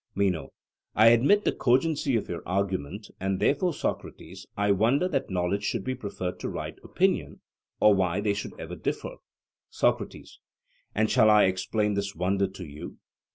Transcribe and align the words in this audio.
MENO: 0.15 0.49
I 0.95 1.09
admit 1.09 1.45
the 1.45 1.51
cogency 1.51 2.15
of 2.15 2.27
your 2.27 2.41
argument, 2.47 3.11
and 3.19 3.39
therefore, 3.39 3.71
Socrates, 3.71 4.47
I 4.57 4.71
wonder 4.71 5.07
that 5.07 5.29
knowledge 5.29 5.63
should 5.63 5.83
be 5.83 5.93
preferred 5.93 6.39
to 6.39 6.49
right 6.49 6.73
opinion 6.83 7.41
or 7.79 7.93
why 7.93 8.19
they 8.19 8.33
should 8.33 8.59
ever 8.59 8.75
differ. 8.75 9.17
SOCRATES: 9.69 10.39
And 10.95 11.07
shall 11.07 11.29
I 11.29 11.43
explain 11.43 11.93
this 11.93 12.15
wonder 12.15 12.47
to 12.47 12.65
you? 12.65 12.97